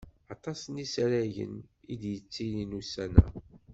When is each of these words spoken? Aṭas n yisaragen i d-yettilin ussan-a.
Aṭas 0.33 0.59
n 0.65 0.75
yisaragen 0.81 1.55
i 1.93 1.93
d-yettilin 2.01 2.77
ussan-a. 2.79 3.25